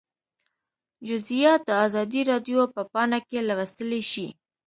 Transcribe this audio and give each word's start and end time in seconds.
جزییات 1.07 1.61
د 1.65 1.71
ازادي 1.85 2.21
راډیو 2.31 2.61
په 2.75 2.81
پاڼه 2.91 3.19
کې 3.29 3.39
لوستلی 3.47 4.01
شئ 4.11 4.27